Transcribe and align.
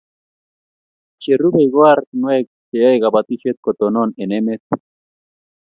Che 1.21 1.31
rubei 1.41 1.67
ko 1.73 1.79
oratinwek 1.91 2.45
che 2.67 2.75
yae 2.83 3.01
kabatishet 3.03 3.57
ko 3.63 3.69
tonon 3.79 4.09
eng' 4.21 4.35
emet 4.37 4.61